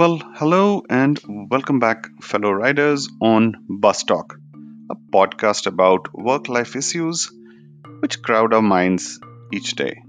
[0.00, 4.38] Well, hello and welcome back, fellow riders, on Bus Talk,
[4.90, 7.30] a podcast about work life issues
[8.00, 9.20] which crowd our minds
[9.52, 10.02] each day.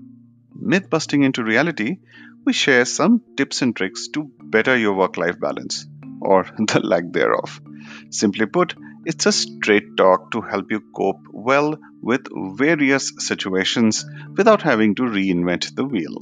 [0.55, 1.97] Myth busting into reality,
[2.45, 5.87] we share some tips and tricks to better your work life balance,
[6.21, 7.61] or the lack thereof.
[8.09, 8.75] Simply put,
[9.05, 12.27] it's a straight talk to help you cope well with
[12.57, 14.05] various situations
[14.35, 16.17] without having to reinvent the wheel.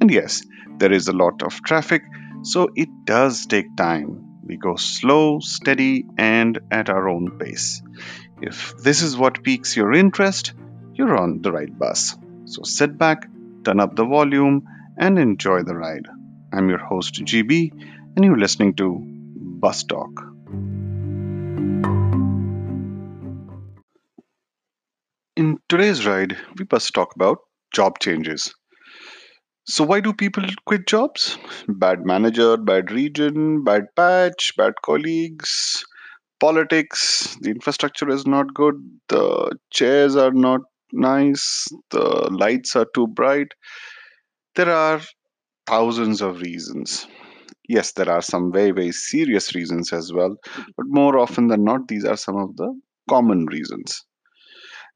[0.00, 0.42] And yes,
[0.78, 2.02] there is a lot of traffic
[2.42, 4.40] so it does take time.
[4.42, 7.82] We go slow, steady, and at our own pace.
[8.40, 10.54] If this is what piques your interest,
[10.94, 12.16] you're on the right bus.
[12.46, 13.28] So sit back,
[13.64, 14.66] turn up the volume,
[14.96, 16.08] and enjoy the ride.
[16.52, 17.72] I'm your host, GB,
[18.16, 20.29] and you're listening to Bus Talk.
[25.40, 27.38] In today's ride, we must talk about
[27.72, 28.54] job changes.
[29.66, 31.38] So why do people quit jobs?
[31.66, 35.82] Bad manager, bad region, bad patch, bad colleagues,
[36.40, 38.74] politics, the infrastructure is not good,
[39.08, 40.60] the chairs are not
[40.92, 43.48] nice, the lights are too bright.
[44.56, 45.00] There are
[45.66, 47.06] thousands of reasons.
[47.66, 50.36] Yes, there are some very, very serious reasons as well,
[50.76, 54.04] but more often than not, these are some of the common reasons.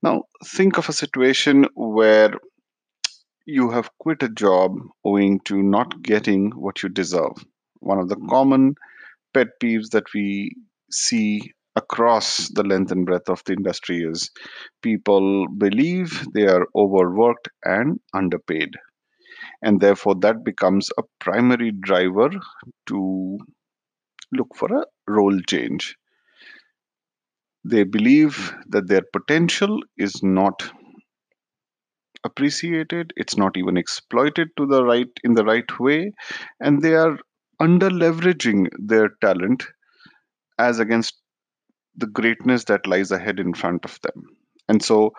[0.05, 2.35] Now, think of a situation where
[3.47, 7.33] you have quit a job owing to not getting what you deserve.
[7.81, 8.75] One of the common
[9.33, 10.57] pet peeves that we
[10.91, 14.31] see across the length and breadth of the industry is
[14.83, 18.75] people believe they are overworked and underpaid.
[19.63, 22.29] And therefore, that becomes a primary driver
[22.89, 23.39] to
[24.33, 25.97] look for a role change.
[27.65, 30.71] They believe that their potential is not
[32.25, 36.13] appreciated it's not even exploited to the right in the right way
[36.61, 37.19] and they are
[37.61, 39.67] under leveraging their talent
[40.59, 41.21] as against
[41.97, 44.25] the greatness that lies ahead in front of them
[44.69, 45.13] and so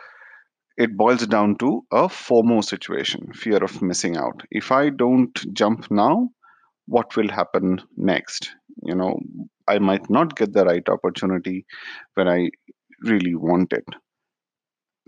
[0.77, 4.41] it boils down to a FOMO situation, fear of missing out.
[4.51, 6.29] If I don't jump now,
[6.88, 8.51] what will happen next?
[8.83, 9.19] You know,
[9.67, 11.65] I might not get the right opportunity
[12.15, 12.49] when I
[13.03, 13.85] really want it.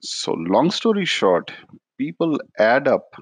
[0.02, 1.52] So, long story short,
[2.00, 3.14] people add up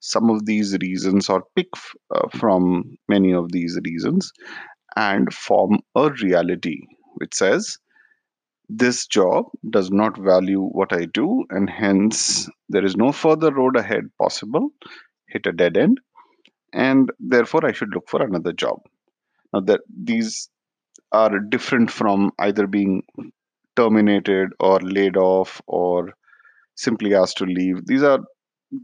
[0.00, 4.32] some of these reasons or pick f- uh, from many of these reasons
[4.96, 6.80] and form a reality
[7.16, 7.78] which says
[8.68, 13.76] this job does not value what I do, and hence there is no further road
[13.76, 14.70] ahead possible,
[15.28, 16.00] hit a dead end,
[16.72, 18.80] and therefore I should look for another job.
[19.52, 20.50] Now, that these
[21.12, 23.02] are different from either being
[23.76, 26.14] terminated or laid off or
[26.76, 27.86] simply asked to leave.
[27.86, 28.20] These are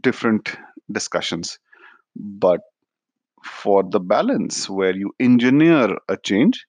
[0.01, 0.55] different
[0.91, 1.59] discussions.
[2.15, 2.61] But
[3.43, 6.65] for the balance where you engineer a change,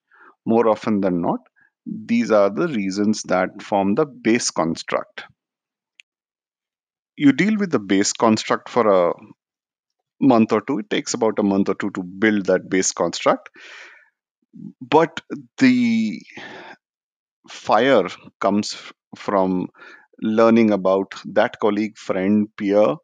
[0.47, 1.41] more often than not,
[1.87, 5.25] these are the reasons that form the base construct.
[7.17, 9.13] You deal with the base construct for a
[10.21, 10.79] month or two.
[10.79, 13.51] It takes about a month or two to build that base construct.
[14.81, 15.21] But
[15.59, 16.23] the
[17.49, 18.09] fire
[18.41, 19.69] comes f- from
[20.23, 22.97] learning about that colleague, friend, peer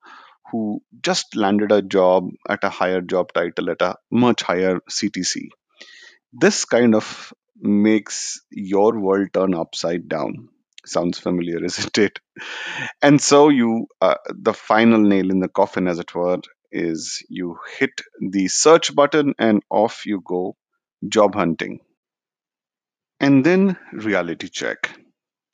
[0.50, 5.50] who just landed a job at a higher job title at a much higher CTC.
[6.32, 10.48] This kind of makes your world turn upside down.
[10.86, 12.20] Sounds familiar, isn't it?
[13.02, 16.38] And so you, uh, the final nail in the coffin, as it were,
[16.72, 20.56] is you hit the search button and off you go
[21.08, 21.80] job hunting.
[23.20, 24.90] And then reality check.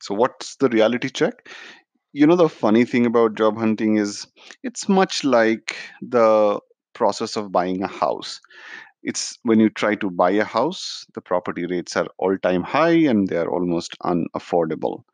[0.00, 1.48] So, what's the reality check?
[2.12, 4.26] You know, the funny thing about job hunting is
[4.62, 6.60] it's much like the
[6.94, 8.40] process of buying a house.
[9.02, 12.96] It's when you try to buy a house, the property rates are all time high
[13.12, 15.04] and they are almost unaffordable.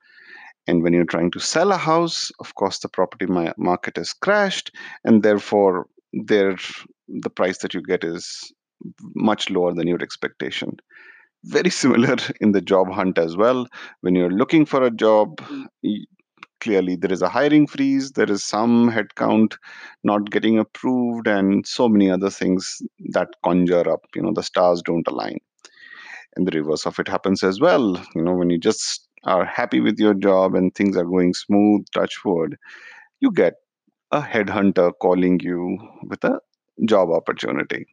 [0.66, 4.12] And when you're trying to sell a house, of course, the property ma- market has
[4.12, 4.72] crashed,
[5.05, 6.57] and therefore, there
[7.09, 8.53] the price that you get is
[9.15, 10.77] much lower than your expectation.
[11.45, 13.66] Very similar in the job hunt as well.
[14.01, 15.66] When you're looking for a job, mm.
[16.60, 19.57] clearly there is a hiring freeze, there is some headcount
[20.04, 24.01] not getting approved, and so many other things that conjure up.
[24.15, 25.39] You know, the stars don't align
[26.39, 29.81] and the reverse of it happens as well you know when you just are happy
[29.81, 32.57] with your job and things are going smooth touch wood
[33.21, 33.54] you get
[34.13, 36.39] a headhunter calling you with a
[36.86, 37.84] job opportunity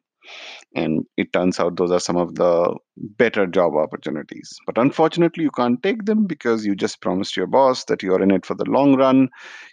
[0.75, 4.57] and it turns out those are some of the better job opportunities.
[4.65, 8.31] But unfortunately you can't take them because you just promised your boss that you're in
[8.31, 9.29] it for the long run.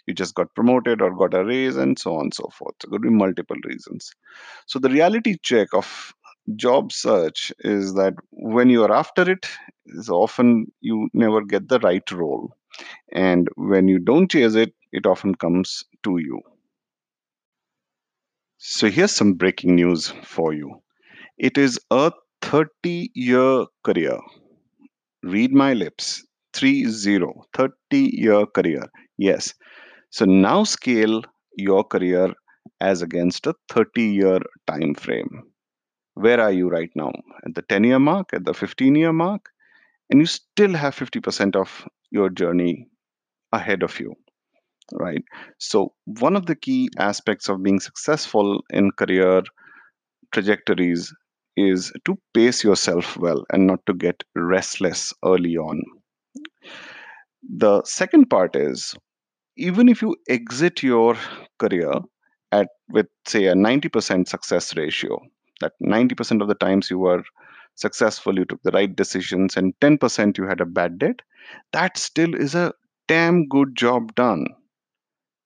[0.07, 2.75] You just got promoted or got a raise and so on and so forth.
[2.81, 4.11] There could be multiple reasons.
[4.67, 6.13] So the reality check of
[6.55, 9.47] job search is that when you're after it
[9.87, 12.51] is often you never get the right role.
[13.13, 16.41] And when you don't chase it it often comes to you
[18.65, 20.81] so here's some breaking news for you
[21.37, 22.11] it is a
[22.41, 24.19] 30 year career.
[25.23, 26.25] Read my lips.
[26.53, 26.85] 30,
[27.53, 27.73] 30
[28.13, 28.85] year career.
[29.17, 29.53] Yes.
[30.11, 31.23] So now scale
[31.57, 32.33] your career
[32.81, 35.43] as against a 30 year time frame.
[36.15, 37.13] Where are you right now?
[37.45, 39.49] At the 10 year mark, at the 15 year mark?
[40.09, 42.89] And you still have 50% of your journey
[43.53, 44.15] ahead of you,
[44.93, 45.23] right?
[45.59, 49.43] So, one of the key aspects of being successful in career
[50.31, 51.13] trajectories
[51.55, 55.81] is to pace yourself well and not to get restless early on.
[57.55, 58.95] The second part is
[59.57, 61.15] even if you exit your
[61.59, 61.93] career
[62.51, 65.19] at with say a 90% success ratio,
[65.61, 67.23] that 90% of the times you were
[67.75, 71.21] successful, you took the right decisions, and 10% you had a bad debt,
[71.73, 72.73] that still is a
[73.07, 74.47] damn good job done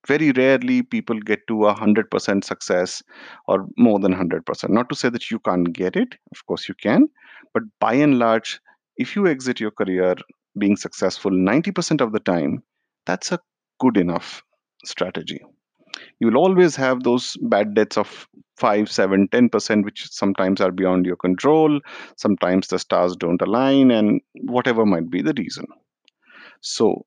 [0.07, 3.03] very rarely people get to a 100% success
[3.47, 6.75] or more than 100% not to say that you can't get it of course you
[6.75, 7.07] can
[7.53, 8.59] but by and large
[8.97, 10.15] if you exit your career
[10.57, 12.63] being successful 90% of the time
[13.05, 13.39] that's a
[13.79, 14.43] good enough
[14.85, 15.39] strategy.
[16.19, 18.27] You'll always have those bad debts of
[18.57, 21.79] 5 7 10% which sometimes are beyond your control
[22.17, 25.65] sometimes the stars don't align and whatever might be the reason.
[26.61, 27.05] So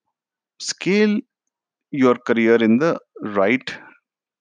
[0.59, 1.19] scale
[1.91, 3.75] your career in the right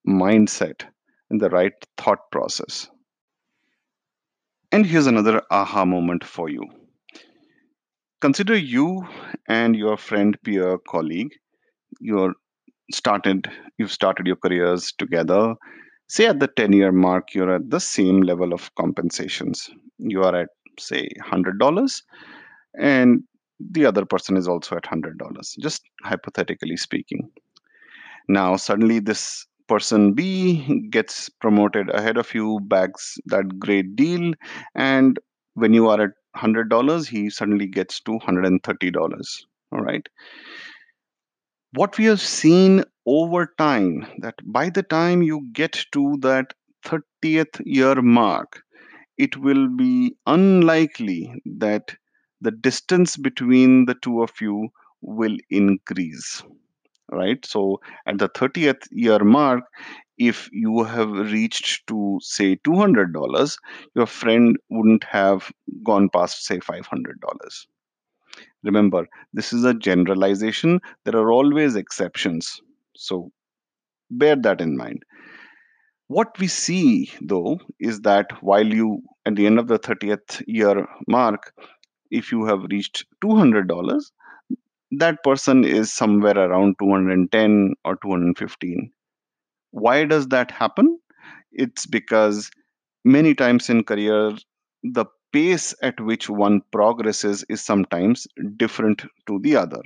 [0.07, 0.83] mindset,
[1.29, 2.89] in the right thought process.
[4.71, 6.63] And here's another aha moment for you.
[8.21, 9.07] Consider you
[9.47, 11.31] and your friend, peer, colleague,
[11.99, 12.33] you're
[12.91, 15.55] started you've started your careers together
[16.07, 20.35] say at the 10 year mark you're at the same level of compensations you are
[20.35, 20.49] at
[20.79, 22.01] say $100
[22.79, 23.21] and
[23.59, 27.29] the other person is also at $100 just hypothetically speaking
[28.27, 34.33] now, suddenly, this person B gets promoted ahead of you, bags that great deal,
[34.75, 35.19] and
[35.55, 39.45] when you are at $100, he suddenly gets to $130.
[39.71, 40.07] All right.
[41.73, 46.53] What we have seen over time that by the time you get to that
[46.83, 48.61] 30th year mark,
[49.17, 51.95] it will be unlikely that
[52.41, 54.69] the distance between the two of you
[55.01, 56.43] will increase
[57.11, 57.45] right?
[57.45, 59.63] So at the 30th year mark
[60.17, 63.57] if you have reached to say $200
[63.95, 65.51] your friend wouldn't have
[65.83, 67.65] gone past say $500
[68.63, 70.79] remember this is a generalization.
[71.05, 72.61] There are always exceptions.
[72.95, 73.31] So
[74.11, 75.03] bear that in mind.
[76.07, 80.87] What we see though is that while you at the end of the 30th year
[81.07, 81.53] mark
[82.11, 84.11] if you have reached $200
[84.91, 88.91] that person is somewhere around 210 or 215
[89.71, 90.99] why does that happen?
[91.51, 92.51] It's because
[93.05, 94.33] many times in career
[94.83, 98.27] the pace at which one progresses is sometimes
[98.57, 99.81] different to the other.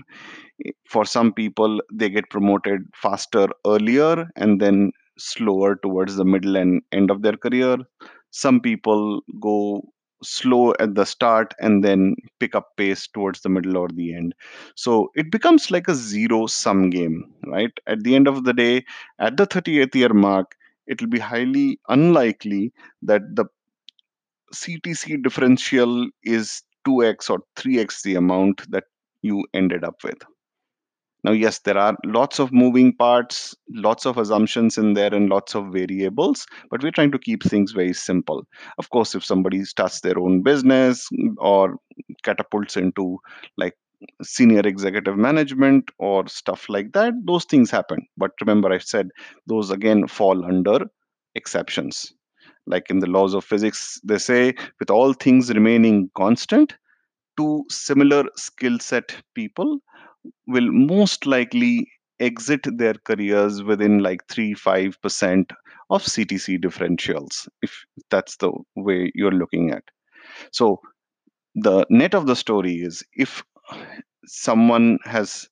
[0.89, 6.81] For some people they get promoted faster earlier and then slower towards the middle and
[6.91, 7.77] end of their career.
[8.31, 9.83] Some people go
[10.24, 14.34] slow at the start and then pick up pace towards the middle or the end.
[14.75, 17.72] So it becomes like a zero sum game right?
[17.88, 18.86] At the end of the day
[19.20, 20.56] at the 38th year mark
[20.88, 23.46] it will be highly unlikely that the
[24.53, 28.84] ctc differential is 2x or 3x the amount that
[29.22, 30.22] you ended up with
[31.24, 35.56] now, yes, there are lots of moving parts, lots of assumptions in there, and lots
[35.56, 38.46] of variables, but we're trying to keep things very simple.
[38.77, 41.77] Of course, if somebody starts their own business or
[42.24, 43.20] catapults into
[43.58, 43.75] like
[44.22, 48.06] senior executive management or stuff like that, those things happen.
[48.18, 49.10] But remember, I said
[49.48, 50.80] those again fall under
[51.36, 52.13] exceptions.
[52.68, 56.75] Like in the laws of physics, they say with all things remaining constant,
[57.38, 59.80] two similar skill set people
[60.48, 61.89] will most likely
[62.20, 65.51] exit their careers within like 3 5%
[65.89, 69.84] of ctc differentials if that's the way you're looking at.
[70.51, 70.80] So
[71.56, 73.44] the net of the story is if
[74.25, 75.48] someone has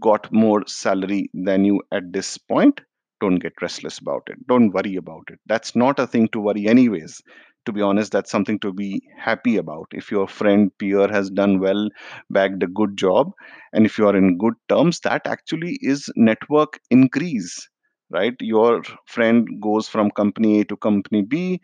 [0.00, 2.80] got more salary than you at this point
[3.20, 4.46] don't get restless about it.
[4.46, 5.38] Don't worry about it.
[5.46, 7.22] That's not a thing to worry anyways
[7.66, 9.86] to be honest that's something to be happy about.
[9.92, 11.88] If your friend peer has done well
[12.30, 13.32] bagged a good job
[13.72, 17.68] and if you are in good terms that actually is network increase
[18.10, 18.34] right?
[18.40, 21.60] Your friend goes from company a to company b.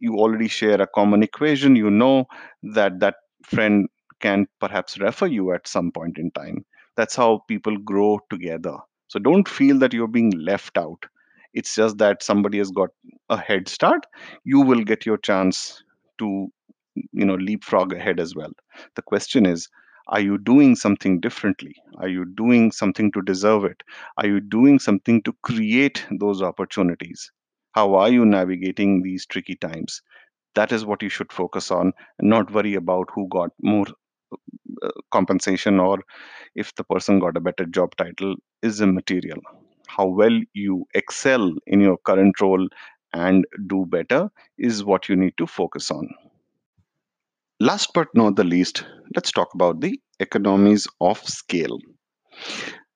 [0.00, 1.76] You already share a common equation.
[1.76, 2.26] You know
[2.74, 3.88] that that friend
[4.20, 6.64] can perhaps refer you at some point in time.
[6.96, 8.76] That's how people grow together.
[9.08, 11.04] So don't feel that you're being left out
[11.54, 12.90] it's just that somebody has got
[13.30, 14.06] a head start
[14.44, 15.82] you will get your chance
[16.18, 16.48] to
[17.12, 18.50] you know leapfrog ahead as well.
[18.96, 19.68] The question is
[20.08, 21.74] are you doing something differently?
[21.98, 23.82] Are you doing something to deserve it?
[24.16, 27.30] Are you doing something to create those opportunities?
[27.72, 30.00] How are you navigating these tricky times?
[30.54, 33.86] That is what you should focus on and not worry about who got more
[34.82, 35.98] uh, compensation or
[36.54, 39.40] if the person got a better job title is immaterial
[39.88, 42.68] how well you excel in your current role
[43.12, 46.08] and do better is what you need to focus on
[47.60, 51.78] Last but not the least, let's talk about the economies of scale.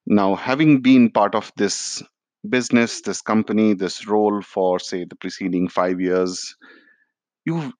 [0.05, 2.01] Now, having been part of this
[2.49, 6.55] business, this company, this role for, say, the preceding five years,
[7.45, 7.71] you've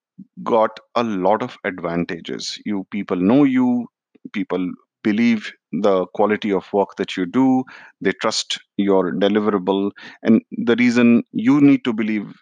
[0.43, 2.59] got a lot of advantages.
[2.65, 3.87] You people know you,
[4.33, 4.71] people
[5.03, 7.63] believe the quality of work that you do,
[8.01, 9.91] they trust your deliverable.
[10.23, 12.33] And the reason you need to believe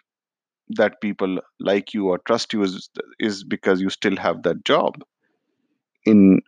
[0.70, 2.90] that people like you or trust you is,
[3.20, 4.96] is because you still have that job
[6.04, 6.40] in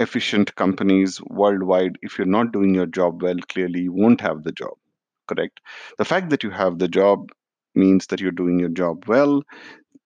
[0.00, 4.52] efficient companies worldwide if you're not doing your job well clearly you won't have the
[4.52, 4.74] job
[5.28, 5.60] correct
[5.98, 7.30] the fact that you have the job
[7.74, 9.42] means that you're doing your job well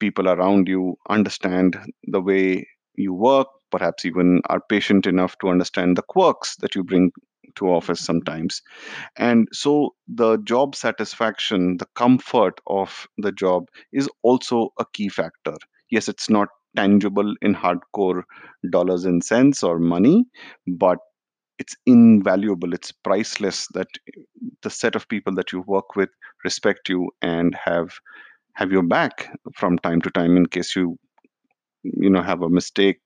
[0.00, 5.96] people around you understand the way you work perhaps even are patient enough to understand
[5.96, 7.10] the quirks that you bring
[7.56, 8.12] to office mm-hmm.
[8.12, 8.62] sometimes.
[9.16, 15.56] And so the job satisfaction the comfort of the job is also a key factor.
[15.90, 18.22] Yes it's not tangible in hardcore
[18.70, 20.24] dollars and cents or money
[20.66, 20.98] but
[21.58, 22.72] it's invaluable.
[22.72, 23.86] It's priceless that
[24.62, 26.08] the set of people that you work with
[26.44, 27.92] respect you and have
[28.54, 30.96] have your back from time to time in case you
[31.84, 32.98] you know have a mistake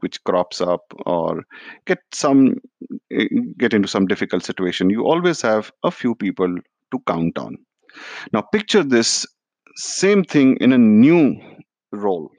[0.00, 1.42] which crops up or
[1.86, 2.54] get some
[3.12, 6.54] eh, get into some difficult situation you always have a few people
[6.90, 7.56] to count on.
[8.32, 9.26] Now picture this
[9.76, 11.36] same thing in a new
[11.92, 12.30] role.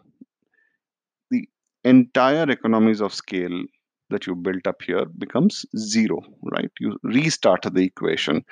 [1.29, 1.47] The
[1.83, 3.63] entire economies of scale
[4.09, 6.71] that you built up here becomes zero right?
[6.79, 8.43] You restart the equation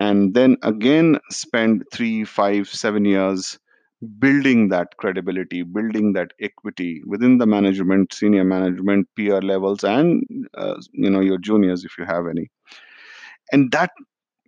[0.00, 3.58] and then again spend three five seven years
[4.18, 10.22] building that credibility building that equity within the management senior management peer levels and
[10.56, 12.48] uh, you know your juniors if you have any.
[13.52, 13.90] And that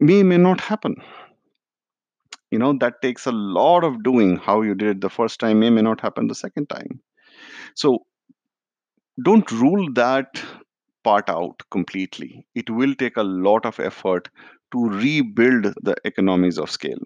[0.01, 0.97] may may not happen.
[2.53, 5.59] You know that takes a lot of doing how you did it the first time
[5.59, 7.01] may may not happen the second time.
[7.77, 8.07] So
[9.23, 10.43] don't rule that
[11.03, 12.47] part out completely.
[12.55, 14.29] It will take a lot of effort
[14.73, 16.99] to rebuild the economies of scale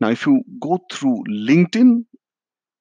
[0.00, 2.04] now if you go through linkedin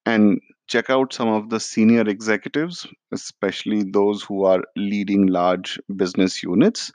[0.06, 6.42] and check out some of the senior executives, especially those who are leading large business
[6.42, 6.92] units,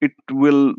[0.00, 0.74] it will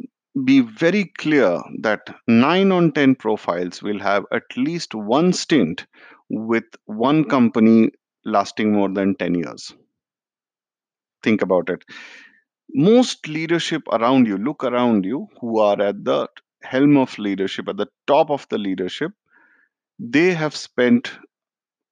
[0.46, 5.86] be very clear that 9 on 10 profiles will have at least one stint
[6.30, 7.90] with one company
[8.26, 9.74] lasting more than 10 years.
[11.24, 11.84] Think about it.
[12.74, 16.28] Most leadership around you, look around you, who are at the
[16.64, 19.12] helm of leadership, at the top of the leadership,
[20.00, 21.12] they have spent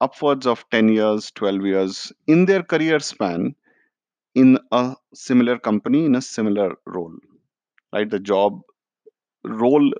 [0.01, 3.55] upwards of 10 years, 12 years in their career span
[4.35, 7.15] in a similar company in a similar role,
[7.93, 8.09] right?
[8.09, 8.61] The job
[9.43, 9.93] role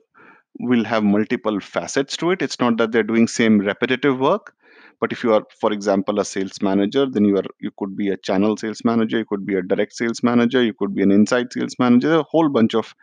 [0.60, 2.42] will have multiple facets to it.
[2.42, 4.54] It's not that they're doing same repetitive work,
[5.00, 8.10] but if you are, for example, a sales manager, then you are you could be
[8.10, 11.12] a channel sales manager, you could be a direct sales manager, you could be an
[11.12, 12.94] inside sales manager, a whole bunch of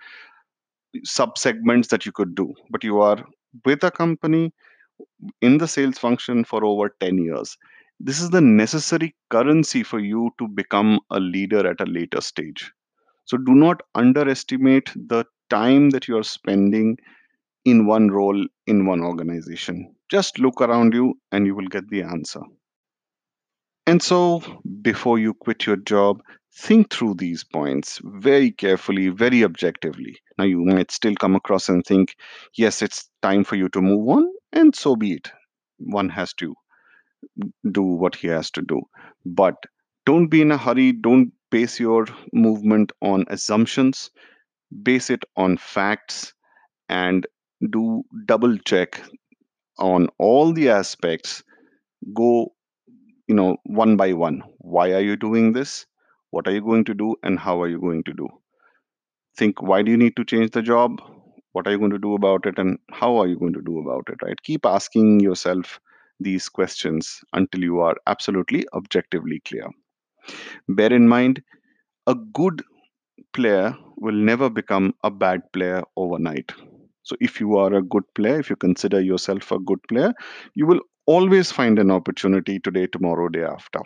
[1.03, 2.55] sub segments that you could do.
[2.71, 3.25] But you are
[3.65, 4.53] with a company
[5.41, 7.57] in the sales function for over 10 years.
[8.01, 12.73] This is the necessary currency for you to become a leader at a later stage.
[13.25, 16.99] So do not underestimate the time that you are spending
[17.65, 19.95] in one role in one organization.
[20.11, 22.41] Just look around you and you will get the answer.
[23.87, 24.43] And so,
[24.83, 26.23] before you quit your job,
[26.57, 30.19] think through these points very carefully, very objectively.
[30.39, 32.17] Now, you might still come across and think,
[32.57, 35.33] yes, it's time for you to move on, and so be it.
[35.79, 36.55] One has to
[37.71, 38.83] do what he has to do.
[39.25, 39.55] But
[40.07, 44.11] don't be in a hurry, don't base your movement on assumptions.
[44.87, 46.35] base it on facts
[46.89, 47.27] and
[47.77, 47.83] do
[48.31, 49.01] double check
[49.79, 51.43] on all the aspects
[52.21, 52.31] go
[53.29, 54.39] you know one by one
[54.77, 55.73] why are you doing this
[56.35, 58.29] what are you going to do and how are you going to do?
[59.37, 61.01] Think why do you need to change the job?
[61.53, 63.79] What are you going to do about it and how are you going to do
[63.79, 64.41] about it right?
[64.43, 65.79] Keep asking yourself
[66.19, 69.69] these questions until you are absolutely objectively clear.
[70.69, 71.43] Bear in mind
[72.07, 72.63] a good
[73.33, 76.53] player will never become a bad player overnight.
[77.03, 80.13] So if you are a good player if you consider yourself a good player
[80.55, 83.81] you will always find an opportunity today tomorrow day after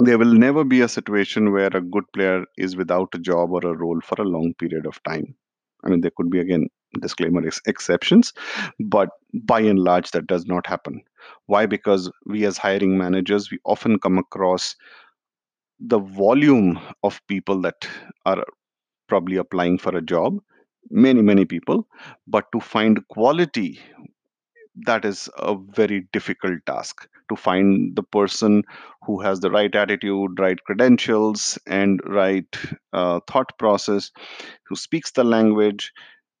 [0.00, 3.60] there will never be a situation where a good player is without a job or
[3.64, 5.34] a role for a long period of time.
[5.84, 6.68] I mean, there could be, again,
[7.00, 8.32] disclaimer ex- exceptions,
[8.78, 9.10] but
[9.44, 11.02] by and large, that does not happen.
[11.46, 11.66] Why?
[11.66, 14.76] Because we, as hiring managers, we often come across
[15.78, 17.86] the volume of people that
[18.26, 18.44] are
[19.08, 20.38] probably applying for a job,
[20.90, 21.86] many, many people,
[22.26, 23.80] but to find quality
[24.86, 28.62] that is a very difficult task to find the person
[29.04, 32.46] who has the right attitude, right credentials, and right
[32.92, 34.10] uh, thought process,
[34.68, 35.92] who speaks the language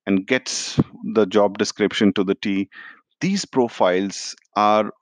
[0.06, 0.80] and gets
[1.14, 2.68] the job description to the T.
[3.20, 4.92] These profiles are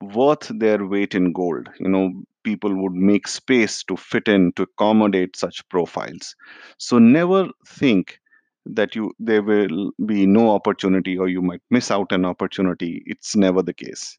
[0.00, 1.68] worth their weight in gold.
[1.80, 2.12] You know,
[2.44, 6.34] people would make space to fit in to accommodate such profiles.
[6.78, 8.18] So never think
[8.74, 13.02] that you there will be no opportunity or you might miss out an opportunity.
[13.06, 14.18] It's never the case.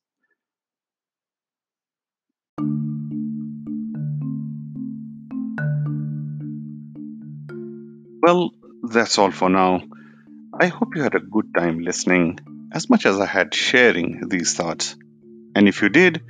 [8.21, 8.51] Well
[8.83, 9.81] that's all for now.
[10.59, 12.39] I hope you had a good time listening
[12.71, 14.95] as much as i had sharing these thoughts.
[15.55, 16.21] And if you did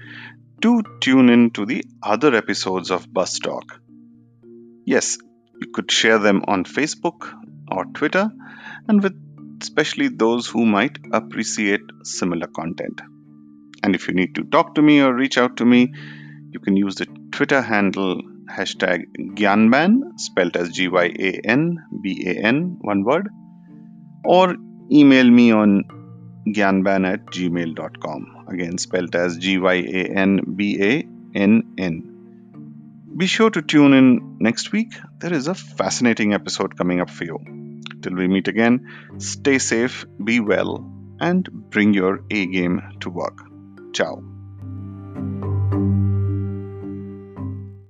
[0.62, 3.82] do tune in to the other episodes of bus talk.
[4.86, 5.18] Yes
[5.62, 7.34] you could share them on facebook
[7.72, 8.30] or twitter
[8.88, 9.16] and with
[9.62, 13.02] especially those who might appreciate similar content.
[13.84, 15.94] And if you need to talk to me or reach out to me,
[16.52, 22.24] you can use the Twitter handle hashtag Gyanban, spelled as G Y A N B
[22.26, 23.30] A N, one word,
[24.26, 24.56] or
[24.92, 25.84] email me on
[26.48, 32.06] gyanban at gmail.com, again spelled as G Y A N B A N N.
[33.16, 34.94] Be sure to tune in next week.
[35.20, 37.59] There is a fascinating episode coming up for you.
[38.02, 43.38] Till we meet again, stay safe, be well, and bring your A game to work.
[43.94, 44.39] Ciao.